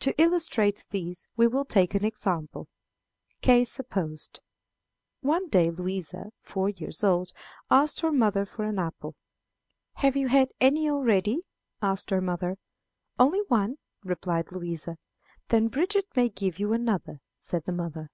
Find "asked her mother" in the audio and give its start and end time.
7.70-8.44, 11.80-12.56